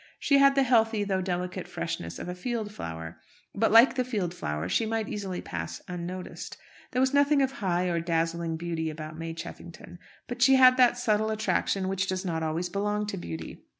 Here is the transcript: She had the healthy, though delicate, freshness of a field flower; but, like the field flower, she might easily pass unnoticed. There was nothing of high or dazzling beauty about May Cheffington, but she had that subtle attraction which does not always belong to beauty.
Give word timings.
She 0.17 0.39
had 0.39 0.55
the 0.55 0.63
healthy, 0.63 1.03
though 1.03 1.21
delicate, 1.21 1.67
freshness 1.67 2.17
of 2.17 2.27
a 2.27 2.33
field 2.33 2.73
flower; 2.73 3.21
but, 3.53 3.71
like 3.71 3.93
the 3.93 4.03
field 4.03 4.33
flower, 4.33 4.67
she 4.67 4.83
might 4.83 5.07
easily 5.07 5.41
pass 5.43 5.79
unnoticed. 5.87 6.57
There 6.89 6.99
was 6.99 7.13
nothing 7.13 7.39
of 7.43 7.51
high 7.51 7.85
or 7.85 7.99
dazzling 7.99 8.57
beauty 8.57 8.89
about 8.89 9.19
May 9.19 9.35
Cheffington, 9.35 9.99
but 10.27 10.41
she 10.41 10.55
had 10.55 10.75
that 10.77 10.97
subtle 10.97 11.29
attraction 11.29 11.87
which 11.87 12.07
does 12.07 12.25
not 12.25 12.41
always 12.41 12.67
belong 12.67 13.05
to 13.05 13.17
beauty. 13.17 13.61